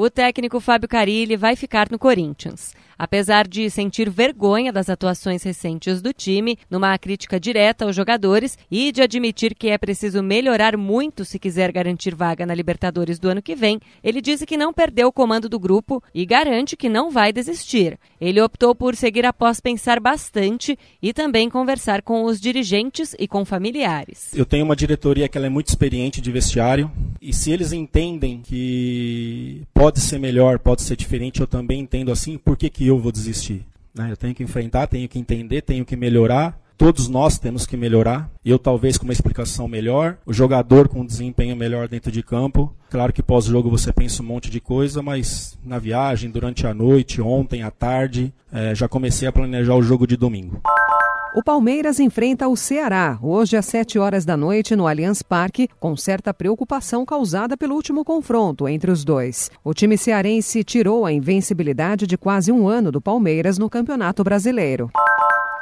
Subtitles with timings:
[0.00, 2.72] O técnico Fábio Carilli vai ficar no Corinthians.
[2.96, 8.92] Apesar de sentir vergonha das atuações recentes do time, numa crítica direta aos jogadores e
[8.92, 13.42] de admitir que é preciso melhorar muito se quiser garantir vaga na Libertadores do ano
[13.42, 17.10] que vem, ele disse que não perdeu o comando do grupo e garante que não
[17.10, 17.98] vai desistir.
[18.20, 23.44] Ele optou por seguir após pensar bastante e também conversar com os dirigentes e com
[23.44, 24.32] familiares.
[24.32, 29.62] Eu tenho uma diretoria que é muito experiente de vestiário e se eles entendem que
[29.72, 33.10] pode ser melhor, pode ser diferente, eu também entendo assim, por que, que eu vou
[33.12, 33.64] desistir?
[33.94, 34.10] Né?
[34.10, 36.58] Eu tenho que enfrentar, tenho que entender, tenho que melhorar.
[36.76, 38.30] Todos nós temos que melhorar.
[38.44, 42.72] Eu talvez com uma explicação melhor, o jogador com um desempenho melhor dentro de campo.
[42.88, 47.20] Claro que pós-jogo você pensa um monte de coisa, mas na viagem, durante a noite,
[47.20, 50.62] ontem à tarde, é, já comecei a planejar o jogo de domingo.
[51.34, 55.94] O Palmeiras enfrenta o Ceará hoje às 7 horas da noite no Allianz Parque, com
[55.94, 59.50] certa preocupação causada pelo último confronto entre os dois.
[59.62, 64.90] O time cearense tirou a invencibilidade de quase um ano do Palmeiras no Campeonato Brasileiro.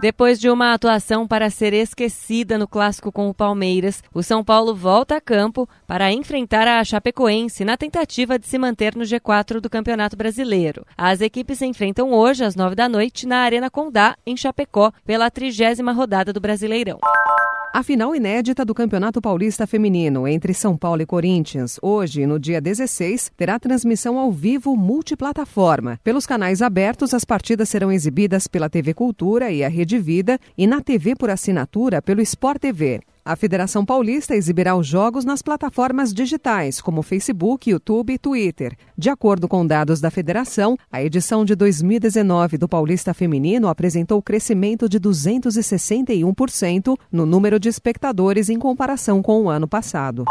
[0.00, 4.74] Depois de uma atuação para ser esquecida no clássico com o Palmeiras, o São Paulo
[4.74, 9.68] volta a campo para enfrentar a Chapecoense na tentativa de se manter no G4 do
[9.68, 10.86] Campeonato Brasileiro.
[10.96, 15.30] As equipes se enfrentam hoje às nove da noite na Arena Condá, em Chapecó, pela
[15.30, 16.98] trigésima rodada do Brasileirão.
[17.72, 22.60] A final inédita do Campeonato Paulista Feminino entre São Paulo e Corinthians, hoje, no dia
[22.60, 26.00] 16, terá transmissão ao vivo multiplataforma.
[26.02, 30.66] Pelos canais abertos, as partidas serão exibidas pela TV Cultura e a Rede Vida e
[30.66, 33.00] na TV por assinatura pelo Sport TV.
[33.24, 38.74] A Federação Paulista exibirá os jogos nas plataformas digitais, como Facebook, YouTube e Twitter.
[38.96, 44.88] De acordo com dados da federação, a edição de 2019 do Paulista Feminino apresentou crescimento
[44.88, 50.24] de 261% no número de espectadores em comparação com o ano passado.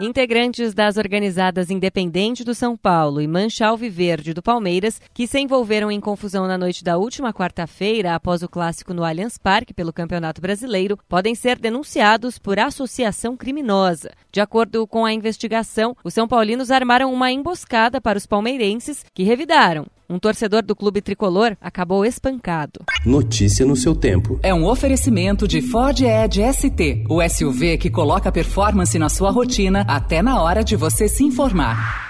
[0.00, 5.88] Integrantes das organizadas Independente do São Paulo e Mancha Alviverde do Palmeiras, que se envolveram
[5.88, 10.40] em confusão na noite da última quarta-feira após o clássico no Allianz Parque pelo Campeonato
[10.40, 14.10] Brasileiro, podem ser denunciados por associação criminosa.
[14.32, 19.22] De acordo com a investigação, os São Paulinos armaram uma emboscada para os palmeirenses, que
[19.22, 19.86] revidaram.
[20.08, 22.80] Um torcedor do clube tricolor acabou espancado.
[23.06, 24.38] Notícia no seu tempo.
[24.42, 29.84] É um oferecimento de Ford Edge ST, o SUV que coloca performance na sua rotina
[29.88, 32.03] até na hora de você se informar.